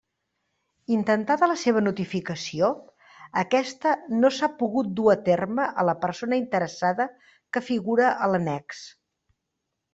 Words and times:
Intentada 0.93 1.49
la 1.51 1.57
seva 1.63 1.83
notificació, 1.87 2.69
aquesta 3.43 3.93
no 4.23 4.33
s'ha 4.39 4.51
pogut 4.63 4.91
dur 5.01 5.07
a 5.15 5.19
terme 5.29 5.69
a 5.83 5.87
la 5.93 5.97
persona 6.07 6.43
interessada 6.45 7.09
que 7.55 7.67
figura 7.71 8.13
a 8.29 8.35
l'annex. 8.35 8.85